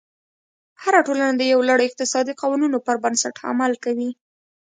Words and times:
هره 0.83 0.99
ټولنه 1.07 1.33
د 1.35 1.41
یو 1.51 1.59
لړ 1.69 1.79
اقتصادي 1.87 2.33
قوانینو 2.41 2.77
پر 2.85 2.95
بنسټ 3.03 3.35
عمل 3.49 3.73
کوي. 3.83 4.09